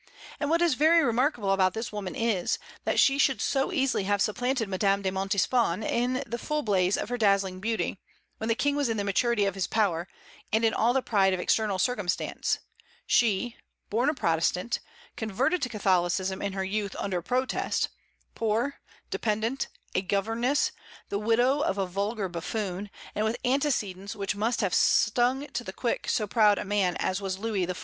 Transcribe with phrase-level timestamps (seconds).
[0.39, 4.19] And what is very remarkable about this woman is, that she should so easily have
[4.19, 7.99] supplanted Madame de Montespan in the full blaze of her dazzling beauty,
[8.39, 10.07] when the King was in the maturity of his power
[10.51, 12.57] and in all the pride of external circumstance,
[13.05, 13.57] she,
[13.91, 14.79] born a Protestant,
[15.15, 17.89] converted to Catholicism in her youth under protest,
[18.33, 18.79] poor,
[19.11, 20.71] dependent, a governess,
[21.09, 25.71] the widow of a vulgar buffoon, and with antecedents which must have stung to the
[25.71, 27.77] quick so proud a man as was Louis XIV.